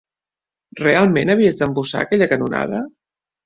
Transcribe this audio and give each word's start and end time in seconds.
Realment 0.79 1.33
havies 1.35 1.61
d'embussar 1.61 2.05
aquella 2.07 2.33
canonada? 2.35 2.85